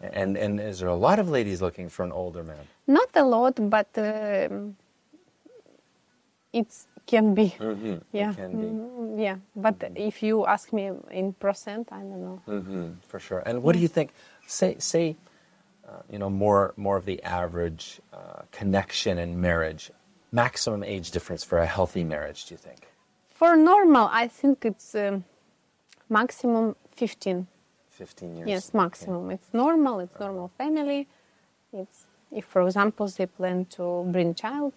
And, 0.01 0.37
and 0.37 0.61
is 0.61 0.81
there 0.81 0.89
a 0.89 0.95
lot 0.95 1.19
of 1.19 1.29
ladies 1.29 1.63
looking 1.63 1.89
for 1.89 2.05
an 2.05 2.13
older 2.13 2.43
man? 2.43 2.65
Not 2.87 3.09
a 3.15 3.25
lot, 3.25 3.55
but 3.71 3.89
um, 3.97 4.77
it 6.53 6.67
can 7.07 7.35
be. 7.35 7.55
Mm-hmm. 7.59 7.97
Yeah, 8.13 8.31
It 8.31 8.37
can 8.37 8.51
be. 8.61 8.67
Mm, 8.67 9.21
yeah. 9.23 9.37
But 9.55 9.77
if 9.95 10.23
you 10.23 10.47
ask 10.47 10.73
me 10.73 10.91
in 11.11 11.33
percent, 11.35 11.89
I 11.93 12.01
don't 12.01 12.23
know. 12.25 12.41
hmm 12.47 12.91
for 13.09 13.19
sure. 13.19 13.43
And 13.47 13.63
what 13.63 13.73
do 13.75 13.79
you 13.79 13.89
think? 13.89 14.11
Say, 14.47 14.77
say, 14.79 15.17
uh, 15.89 16.03
you 16.11 16.19
know, 16.19 16.31
more 16.31 16.73
more 16.77 16.97
of 16.97 17.05
the 17.05 17.23
average 17.23 18.01
uh, 18.13 18.43
connection 18.53 19.19
in 19.19 19.41
marriage, 19.41 19.91
maximum 20.33 20.83
age 20.85 21.11
difference 21.11 21.43
for 21.45 21.59
a 21.59 21.67
healthy 21.67 22.05
marriage. 22.05 22.47
Do 22.47 22.55
you 22.55 22.59
think? 22.59 22.87
For 23.31 23.57
normal, 23.57 24.09
I 24.13 24.29
think 24.29 24.65
it's 24.65 24.95
um, 24.95 25.25
maximum 26.09 26.75
15. 26.97 27.47
Fifteen 27.99 28.37
years. 28.37 28.49
Yes, 28.49 28.75
maximum. 28.75 29.31
It's 29.31 29.53
normal. 29.53 30.01
It's 30.01 30.19
normal 30.21 30.49
family. 30.59 31.09
It's 31.73 32.07
if, 32.31 32.45
for 32.45 32.63
example, 32.63 33.07
they 33.09 33.27
plan 33.27 33.65
to 33.77 34.05
bring 34.13 34.35
child. 34.35 34.73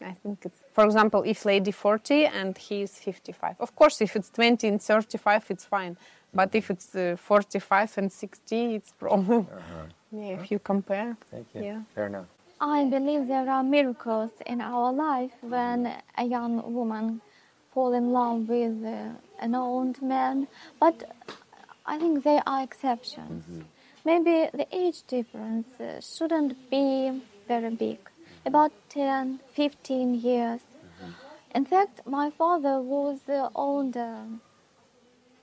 I 0.00 0.12
think 0.22 0.44
it's, 0.44 0.60
for 0.72 0.84
example, 0.84 1.22
if 1.22 1.44
lady 1.44 1.70
40 1.72 2.26
and 2.26 2.56
he 2.58 2.82
is 2.82 2.98
55. 2.98 3.56
Of 3.60 3.74
course, 3.74 4.00
if 4.02 4.14
it's 4.16 4.30
20 4.30 4.68
and 4.68 4.82
35, 4.82 5.46
it's 5.50 5.64
fine. 5.64 5.96
But 6.34 6.54
if 6.54 6.70
it's 6.70 6.94
uh, 6.94 7.16
45 7.18 7.98
and 7.98 8.12
60, 8.12 8.74
it's 8.74 8.92
problem. 8.98 9.46
Yeah, 10.12 10.40
if 10.40 10.50
you 10.50 10.58
compare. 10.58 11.16
Thank 11.30 11.46
you. 11.54 11.62
Yeah. 11.62 11.80
Fair 11.94 12.06
enough. 12.06 12.26
I 12.60 12.84
believe 12.84 13.28
there 13.28 13.48
are 13.48 13.62
miracles 13.62 14.30
in 14.46 14.60
our 14.60 14.92
life 14.92 15.32
when 15.40 15.92
a 16.16 16.24
young 16.24 16.72
woman 16.74 17.20
fall 17.72 17.92
in 17.92 18.12
love 18.12 18.48
with 18.48 18.82
uh, 18.84 19.08
an 19.40 19.54
old 19.54 20.00
man, 20.00 20.48
but 20.80 21.04
I 21.88 21.98
think 21.98 22.24
they 22.24 22.40
are 22.44 22.62
exceptions. 22.62 23.44
Maybe 24.04 24.48
the 24.52 24.66
age 24.72 25.02
difference 25.06 25.68
uh, 25.80 26.00
shouldn't 26.00 26.68
be 26.70 27.22
very 27.46 27.70
big, 27.70 27.98
about 28.44 28.72
10, 28.88 29.40
15 29.54 30.14
years. 30.14 30.60
In 31.54 31.64
fact, 31.64 32.00
my 32.06 32.30
father 32.30 32.80
was 32.80 33.20
uh, 33.28 33.48
older, 33.54 34.26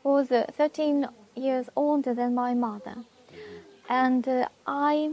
was 0.03 0.31
uh, 0.31 0.45
13 0.51 1.07
years 1.35 1.69
older 1.75 2.13
than 2.13 2.35
my 2.35 2.53
mother, 2.53 2.97
and 3.89 4.27
uh, 4.27 4.47
I 4.67 5.11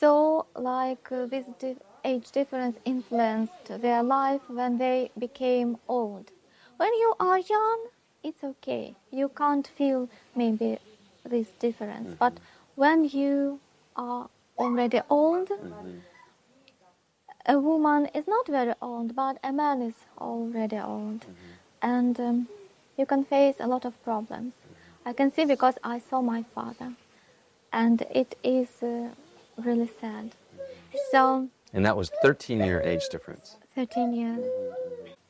saw 0.00 0.42
like 0.56 1.10
uh, 1.12 1.26
this 1.26 1.46
di- 1.60 1.76
age 2.04 2.30
difference 2.32 2.76
influenced 2.84 3.66
their 3.68 4.02
life 4.02 4.42
when 4.48 4.78
they 4.78 5.10
became 5.16 5.76
old. 5.88 6.32
When 6.76 6.92
you 6.94 7.14
are 7.20 7.38
young 7.38 7.86
it's 8.24 8.42
okay. 8.42 8.94
You 9.12 9.28
can't 9.28 9.66
feel 9.66 10.08
maybe 10.34 10.78
this 11.24 11.48
difference. 11.60 12.16
But 12.18 12.38
when 12.74 13.04
you 13.04 13.60
are 13.94 14.28
already 14.58 15.00
old 15.08 15.50
a 17.46 17.58
woman 17.58 18.06
is 18.14 18.26
not 18.26 18.46
very 18.48 18.72
old 18.80 19.14
but 19.14 19.36
a 19.44 19.52
man 19.52 19.82
is 19.82 19.94
already 20.18 20.78
old. 20.78 21.26
And 21.82 22.18
um, 22.18 22.48
you 22.96 23.04
can 23.04 23.24
face 23.24 23.56
a 23.60 23.66
lot 23.66 23.84
of 23.84 24.02
problems. 24.02 24.54
I 25.04 25.12
can 25.12 25.30
see 25.30 25.44
because 25.44 25.74
i 25.84 25.98
saw 25.98 26.22
my 26.22 26.44
father. 26.54 26.94
And 27.72 28.02
it 28.10 28.36
is 28.42 28.68
uh, 28.82 29.08
really 29.58 29.90
sad. 30.00 30.34
So, 31.10 31.48
And 31.74 31.84
that 31.84 31.96
was 31.96 32.10
13 32.22 32.64
year 32.64 32.80
age 32.80 33.08
difference. 33.10 33.56
13 33.74 34.14
years. 34.14 34.44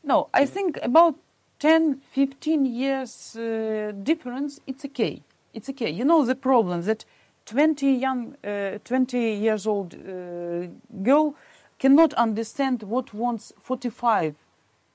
No, 0.04 0.28
I 0.34 0.44
think 0.46 0.78
about 0.82 1.16
10, 1.64 2.02
15 2.10 2.66
years 2.66 3.36
uh, 3.36 3.90
difference, 4.02 4.60
it's 4.66 4.84
okay. 4.84 5.22
It's 5.54 5.70
okay. 5.70 5.88
You 5.88 6.04
know 6.04 6.22
the 6.22 6.34
problem 6.34 6.82
that 6.82 7.06
20 7.46 7.90
young, 7.90 8.36
uh, 8.44 8.78
20 8.84 9.18
years 9.18 9.66
old 9.66 9.94
uh, 9.94 10.66
girl 11.02 11.34
cannot 11.78 12.12
understand 12.14 12.82
what 12.82 13.14
wants 13.14 13.54
45 13.62 14.34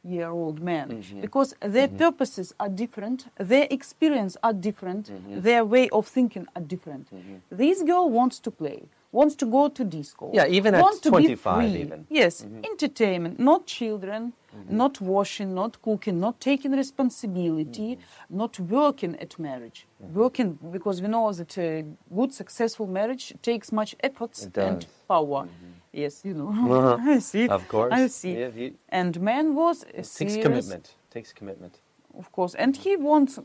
year 0.03 0.29
old 0.29 0.61
man 0.61 1.03
because 1.19 1.55
their 1.59 1.87
purposes 1.87 2.53
are 2.59 2.69
different, 2.69 3.25
their 3.39 3.65
experience 3.71 4.37
are 4.43 4.53
different, 4.53 5.09
their 5.41 5.65
way 5.65 5.89
of 5.89 6.05
thinking 6.07 6.45
are 6.55 6.61
different. 6.61 7.07
This 7.49 7.81
girl 7.81 8.11
wants 8.11 8.37
to 8.41 8.51
play, 8.51 8.83
wants 9.11 9.35
to 9.35 9.45
go 9.45 9.69
to 9.69 9.83
disco. 9.83 10.31
Yeah, 10.33 10.47
even 10.47 10.75
at 10.75 10.81
wants 10.81 10.99
to 10.99 11.11
be 11.11 11.17
25 11.17 11.75
even. 11.75 12.07
Yes, 12.09 12.41
mm-hmm. 12.41 12.63
entertainment, 12.63 13.39
not 13.39 13.65
children, 13.65 14.33
mm-hmm. 14.55 14.77
not 14.77 15.01
washing, 15.01 15.53
not 15.55 15.81
cooking, 15.81 16.19
not 16.19 16.39
taking 16.39 16.71
responsibility, 16.71 17.95
mm-hmm. 17.95 18.37
not 18.37 18.59
working 18.59 19.15
at 19.19 19.37
marriage. 19.39 19.87
Working 19.99 20.59
because 20.71 21.01
we 21.01 21.07
know 21.07 21.31
that 21.33 21.57
a 21.57 21.85
good, 22.13 22.33
successful 22.33 22.87
marriage 22.87 23.33
takes 23.41 23.71
much 23.71 23.95
effort 24.01 24.37
It 24.41 24.57
and 24.57 24.85
power. 25.07 25.47
Yes, 25.91 26.21
you 26.23 26.35
know. 26.35 26.49
Uh-huh. 26.49 26.97
I 27.15 27.19
see. 27.19 27.49
Of 27.49 27.67
course. 27.67 27.91
I 27.91 28.07
see. 28.07 28.39
Yeah, 28.39 28.49
you- 28.55 28.75
And 28.89 29.19
man 29.21 29.55
was 29.55 29.83
a 29.83 29.99
it 29.99 30.13
takes 30.17 30.37
commitment. 30.37 30.95
takes 31.09 31.33
commitment. 31.33 31.79
of 32.17 32.31
course, 32.31 32.53
and 32.55 32.75
he 32.75 32.95
wants 32.95 33.39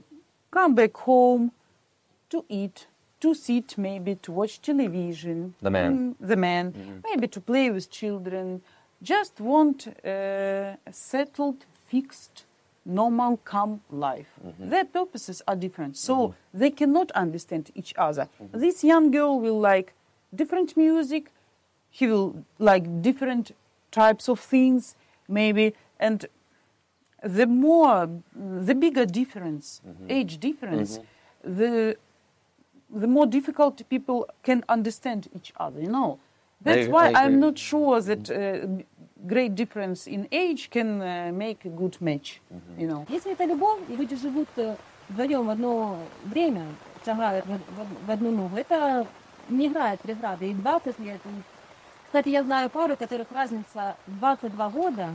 come 0.50 0.74
back 0.74 0.96
home 0.96 1.52
to 2.30 2.44
eat, 2.48 2.86
to 3.24 3.32
sit, 3.32 3.78
maybe 3.78 4.16
to 4.16 4.30
watch 4.32 4.60
television. 4.60 5.54
The 5.62 5.70
man. 5.70 5.92
Mm, 5.92 6.28
the 6.28 6.36
man, 6.36 6.72
mm-hmm. 6.72 6.98
maybe 7.08 7.26
to 7.28 7.40
play 7.40 7.70
with 7.70 7.90
children. 7.90 8.60
Just 9.02 9.40
want 9.40 9.88
uh, 9.88 10.90
a 10.90 10.92
settled, 10.92 11.64
fixed, 11.88 12.44
normal, 12.84 13.38
calm 13.38 13.80
life. 13.90 14.32
Mm-hmm. 14.46 14.68
Their 14.68 14.84
purposes 14.84 15.40
are 15.48 15.56
different, 15.56 15.96
so 15.96 16.14
mm-hmm. 16.14 16.58
they 16.60 16.70
cannot 16.70 17.10
understand 17.12 17.70
each 17.74 17.94
other. 17.96 18.28
This 18.52 18.84
young 18.84 19.10
girl 19.10 19.40
will 19.40 19.60
like 19.72 19.94
different 20.34 20.76
music. 20.76 21.32
He 21.90 22.06
will 22.06 22.44
like 22.58 22.84
different 23.00 23.52
types 23.90 24.28
of 24.28 24.38
things, 24.38 24.96
maybe, 25.28 25.74
and 25.98 26.26
the 27.22 27.46
more, 27.46 28.10
the 28.70 28.74
bigger 28.74 29.06
difference, 29.06 29.80
age 30.10 30.38
difference, 30.38 30.98
the 31.42 31.96
the 33.00 33.06
more 33.06 33.26
difficult 33.26 33.82
people 33.88 34.26
can 34.42 34.62
understand 34.68 35.28
each 35.36 35.52
other. 35.56 35.80
You 35.80 35.90
know, 35.90 36.18
that's 36.62 36.86
I- 36.88 36.90
why 36.90 37.04
I 37.08 37.24
I'm 37.24 37.34
agree. 37.34 37.40
not 37.46 37.58
sure 37.58 38.00
that 38.00 38.30
uh, 38.30 38.66
great 39.26 39.54
difference 39.54 40.06
in 40.06 40.26
age 40.32 40.70
can 40.70 41.00
uh, 41.02 41.32
make 41.32 41.64
a 41.64 41.70
good 41.70 41.96
match. 42.00 42.40
You 42.78 42.88
know. 42.88 43.06
Если 43.08 43.32
это 43.32 43.44
любовь, 43.44 43.80
и 43.88 43.96
люди 43.96 44.16
живут 44.16 44.48
э, 44.56 44.76
вдвоем 45.08 45.46
в 45.46 45.50
одно 45.50 45.96
время, 46.24 46.62
шагают 47.04 47.44
в, 47.46 48.06
в- 48.06 48.10
одну 48.10 48.30
ногу, 48.30 48.56
это 48.56 49.06
не 49.48 49.66
играет 49.66 50.00
преграды. 50.00 50.50
И 50.50 50.54
20 50.54 50.98
лет. 51.00 51.20
и- 51.24 51.42
Кстати, 52.06 52.28
я 52.28 52.42
знаю 52.44 52.70
пару, 52.70 52.96
которых 52.96 53.26
разница 53.32 53.96
22 54.06 54.68
года, 54.70 55.08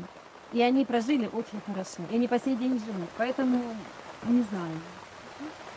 и 0.52 0.62
они 0.62 0.84
прожили 0.86 1.30
очень 1.32 1.62
хорошо. 1.66 2.02
И 2.12 2.16
они 2.16 2.28
по 2.28 2.40
сей 2.40 2.56
день 2.56 2.80
живут. 2.80 3.10
Поэтому 3.18 3.58
не 4.28 4.42
знаю. 4.44 4.74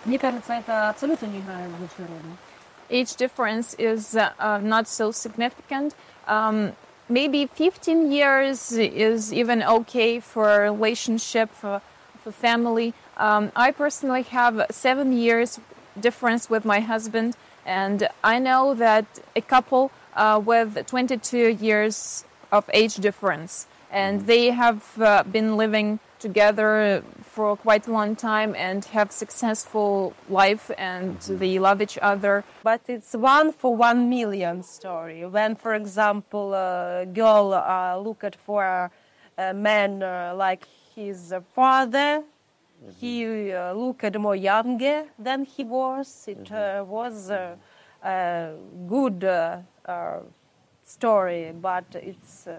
Мне 0.05 0.17
кажется, 0.19 0.53
это 0.53 0.89
абсолютно 0.89 1.25
не 1.25 1.39
играет 1.39 1.69
большой 1.71 2.05
роли. 2.05 2.37
age 2.89 3.15
difference 3.15 3.75
is 3.77 4.15
uh, 4.15 4.31
uh, 4.39 4.59
not 4.59 4.87
so 4.87 5.11
significant. 5.11 5.95
Um, 6.27 6.73
maybe 7.09 7.45
15 7.47 8.11
years 8.11 8.71
is 8.73 9.33
even 9.33 9.63
okay 9.63 10.19
for 10.19 10.65
a 10.65 10.71
relationship, 10.71 11.53
for, 11.53 11.81
for 12.23 12.31
family. 12.31 12.93
Um, 13.17 13.51
I 13.55 13.71
personally 13.71 14.23
have 14.23 14.65
seven 14.71 15.13
years 15.13 15.59
difference 15.99 16.49
with 16.49 16.65
my 16.65 16.79
husband, 16.79 17.35
and 17.65 18.07
I 18.23 18.39
know 18.39 18.73
that 18.75 19.05
a 19.35 19.41
couple 19.41 19.91
uh, 20.15 20.41
with 20.43 20.85
22 20.87 21.57
years 21.59 22.23
of 22.51 22.69
age 22.73 22.95
difference, 22.95 23.67
and 23.91 24.27
they 24.27 24.51
have 24.51 24.83
uh, 25.01 25.23
been 25.23 25.57
living 25.57 25.99
together 26.19 27.03
for 27.32 27.56
quite 27.56 27.86
a 27.88 27.92
long 27.92 28.14
time 28.14 28.54
and 28.56 28.84
have 28.96 29.10
successful 29.10 30.12
life 30.28 30.70
and 30.76 31.18
they 31.42 31.58
love 31.58 31.80
each 31.80 31.98
other 32.02 32.44
But 32.62 32.82
it's 32.88 33.14
one 33.14 33.52
for 33.52 33.74
one 33.74 34.08
million 34.10 34.62
story. 34.62 35.24
When, 35.26 35.56
for 35.56 35.74
example, 35.74 36.54
a 36.54 37.06
girl 37.06 37.54
uh, 37.54 37.96
looked 37.96 38.36
for 38.36 38.62
a, 38.64 38.90
a 39.38 39.54
man 39.54 40.02
uh, 40.02 40.34
like 40.36 40.64
his 40.94 41.34
father, 41.54 42.22
he 43.00 43.52
uh, 43.52 43.72
looked 43.72 44.18
more 44.18 44.36
younger 44.36 45.04
than 45.18 45.44
he 45.44 45.64
was. 45.64 46.28
It 46.28 46.52
uh, 46.52 46.84
was 46.86 47.30
a, 47.30 47.56
a 48.04 48.54
good 48.86 49.24
uh, 49.24 49.58
uh, 49.86 50.20
story, 50.84 51.52
but 51.60 51.84
it's 51.94 52.46
uh, 52.46 52.56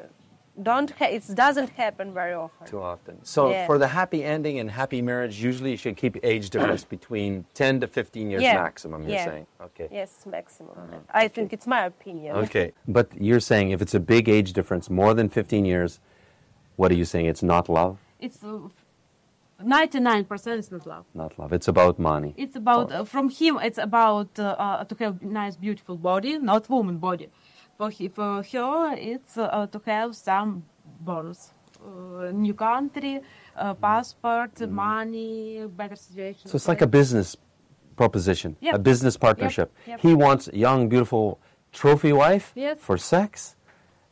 don't 0.62 0.92
ha- 0.92 1.06
it 1.18 1.24
doesn't 1.34 1.70
happen 1.70 2.14
very 2.14 2.34
often. 2.34 2.68
Too 2.68 2.82
often. 2.82 3.24
So 3.24 3.50
Yeah. 3.50 3.66
for 3.66 3.78
the 3.80 3.88
happy 3.88 4.24
ending 4.24 4.60
and 4.60 4.70
happy 4.70 5.02
marriage, 5.02 5.42
usually 5.42 5.72
you 5.72 5.78
should 5.78 5.98
keep 5.98 6.18
age 6.24 6.50
difference 6.52 6.84
between 6.84 7.46
10 7.56 7.80
to 7.82 7.88
15 7.88 8.30
years 8.30 8.44
Yeah. 8.44 8.62
maximum, 8.62 9.02
you're 9.04 9.14
Yeah. 9.14 9.26
saying. 9.26 9.48
Okay. 9.62 9.88
Yes, 9.92 10.26
maximum. 10.26 10.76
I 11.12 11.28
think 11.28 11.54
it's 11.54 11.66
my 11.66 11.86
opinion. 11.86 12.36
Okay. 12.38 12.74
But 12.88 13.08
you're 13.20 13.40
saying 13.40 13.72
if 13.72 13.82
it's 13.82 13.96
a 13.96 14.00
big 14.00 14.30
age 14.30 14.54
difference, 14.54 14.90
more 14.90 15.14
than 15.16 15.28
15 15.30 15.66
years, 15.66 16.00
what 16.76 16.92
are 16.92 16.96
you 16.96 17.06
saying? 17.06 17.26
It's 17.26 17.44
not 17.44 17.68
love? 17.68 17.98
It's 18.20 18.44
uh, 18.44 18.70
99% 19.64 20.60
is 20.60 20.72
not 20.72 20.86
love. 20.86 21.06
Not 21.14 21.38
love. 21.40 21.54
It's 21.54 21.68
about 21.68 21.98
money. 22.00 22.34
It's 22.38 22.56
about 22.56 22.92
uh, 22.92 23.04
from 23.06 23.30
him. 23.30 23.58
It's 23.64 23.78
about 23.78 24.38
uh, 24.40 24.56
uh, 24.58 24.84
to 24.86 24.96
have 25.04 25.22
nice, 25.22 25.56
beautiful 25.56 25.96
body, 25.98 26.38
not 26.38 26.70
woman 26.70 26.98
body. 26.98 27.30
For 27.84 27.90
he, 27.90 28.08
for 28.08 28.42
her, 28.44 28.96
it's 28.98 29.38
uh, 29.38 29.68
to 29.70 29.82
have 29.86 30.16
some 30.16 30.64
bonus, 31.02 31.52
uh, 31.86 32.32
new 32.32 32.54
country, 32.54 33.20
uh, 33.58 33.74
passport, 33.74 34.54
money, 34.70 35.66
better 35.68 35.98
situation. 35.98 36.48
So 36.48 36.56
it's 36.56 36.70
like 36.70 36.82
a 36.82 36.88
business 36.88 37.36
proposition, 37.98 38.56
Yep. 38.62 38.76
a 38.76 38.80
business 38.80 39.18
partnership. 39.18 39.70
yep. 39.86 40.00
He 40.00 40.14
wants 40.14 40.48
a 40.48 40.58
young, 40.58 40.88
beautiful 40.88 41.40
trophy 41.74 42.14
wife 42.14 42.54
Yes. 42.56 42.78
for 42.80 42.98
sex 42.98 43.58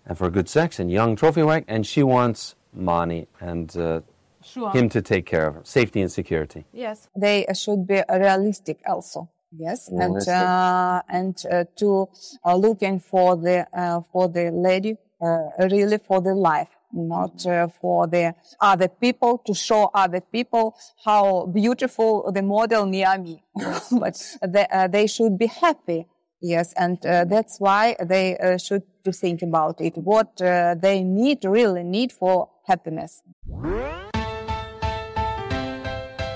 and 0.06 0.18
for 0.18 0.30
good 0.30 0.50
sex, 0.50 0.78
and 0.80 0.92
young 0.92 1.16
trophy 1.16 1.44
wife, 1.44 1.64
and 1.70 1.88
she 1.88 2.04
wants 2.04 2.56
money 2.74 3.28
and 3.40 3.78
uh, 3.78 4.02
sure. 4.44 4.72
him 4.72 4.90
to 4.90 5.02
take 5.02 5.26
care 5.26 5.48
of 5.48 5.54
her, 5.56 5.62
safety 5.64 6.02
and 6.02 6.12
security. 6.12 6.66
Yes. 6.74 7.08
They 7.16 7.46
uh, 7.46 7.54
should 7.54 7.88
be 7.88 8.04
realistic 8.10 8.80
also. 8.86 9.30
Yes, 9.54 9.90
and 9.90 10.28
uh, 10.28 11.02
and 11.10 11.36
uh, 11.52 11.66
to 11.78 12.08
uh, 12.46 12.56
looking 12.56 13.00
for 13.00 13.36
the 13.36 13.68
uh, 13.74 14.02
for 14.12 14.30
the 14.30 14.50
lady 14.50 14.96
uh, 15.22 15.50
really 15.70 15.98
for 15.98 16.22
the 16.22 16.34
life, 16.34 16.70
not 16.94 17.46
uh, 17.46 17.68
for 17.68 18.08
the 18.08 18.34
other 18.60 18.88
people 18.88 19.40
to 19.46 19.54
show 19.54 19.92
other 19.94 20.22
people 20.22 20.76
how 21.04 21.46
beautiful 21.48 22.32
the 22.32 22.42
model 22.42 22.86
near 22.86 23.18
me. 23.18 23.44
but 24.00 24.38
they, 24.42 24.66
uh, 24.72 24.88
they 24.88 25.08
should 25.08 25.38
be 25.38 25.48
happy. 25.48 26.08
Yes, 26.42 26.74
and 26.74 27.06
uh, 27.06 27.26
that's 27.26 27.60
why 27.60 27.96
they 28.04 28.38
uh, 28.38 28.58
should 28.58 28.84
to 29.04 29.12
think 29.12 29.42
about 29.42 29.82
it. 29.82 29.98
What 29.98 30.42
uh, 30.42 30.76
they 30.76 31.04
need 31.04 31.44
really 31.46 31.84
need 31.84 32.12
for 32.12 32.50
happiness. 32.66 33.22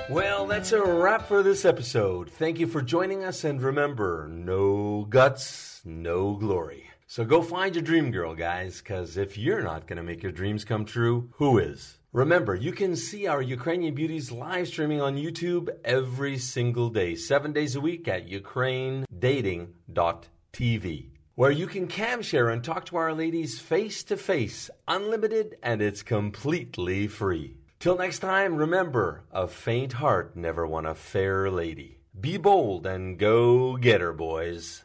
Well, 0.07 0.45
that's 0.45 0.71
a 0.71 0.83
wrap 0.83 1.27
for 1.27 1.41
this 1.41 1.65
episode. 1.65 2.29
Thank 2.29 2.59
you 2.59 2.67
for 2.67 2.83
joining 2.83 3.23
us, 3.23 3.43
and 3.43 3.59
remember 3.59 4.29
no 4.31 5.07
guts, 5.09 5.81
no 5.83 6.35
glory. 6.35 6.91
So 7.07 7.25
go 7.25 7.41
find 7.41 7.73
your 7.73 7.83
dream 7.83 8.11
girl, 8.11 8.35
guys, 8.35 8.77
because 8.77 9.17
if 9.17 9.35
you're 9.35 9.63
not 9.63 9.87
going 9.87 9.97
to 9.97 10.03
make 10.03 10.21
your 10.21 10.31
dreams 10.31 10.63
come 10.63 10.85
true, 10.85 11.31
who 11.37 11.57
is? 11.57 11.97
Remember, 12.13 12.53
you 12.53 12.71
can 12.71 12.95
see 12.95 13.25
our 13.25 13.41
Ukrainian 13.41 13.95
beauties 13.95 14.31
live 14.31 14.67
streaming 14.67 15.01
on 15.01 15.17
YouTube 15.17 15.69
every 15.83 16.37
single 16.37 16.89
day, 16.89 17.15
seven 17.15 17.51
days 17.51 17.75
a 17.75 17.81
week 17.81 18.07
at 18.07 18.29
ukrainedating.tv, 18.29 21.09
where 21.33 21.51
you 21.51 21.65
can 21.65 21.87
cam 21.87 22.21
share 22.21 22.49
and 22.49 22.63
talk 22.63 22.85
to 22.85 22.97
our 22.97 23.13
ladies 23.13 23.59
face 23.59 24.03
to 24.03 24.17
face, 24.17 24.69
unlimited, 24.87 25.57
and 25.63 25.81
it's 25.81 26.03
completely 26.03 27.07
free. 27.07 27.57
Till 27.85 27.99
next 27.99 28.17
time, 28.17 28.55
remember, 28.55 29.25
a 29.31 29.47
faint 29.47 29.93
heart 29.93 30.35
never 30.35 30.65
won 30.65 30.87
a 30.87 30.95
fair 30.95 31.51
lady. 31.51 31.99
Be 32.19 32.35
bold 32.35 32.87
and 32.87 33.19
go 33.19 33.77
get 33.77 34.01
her, 34.01 34.11
boys. 34.11 34.84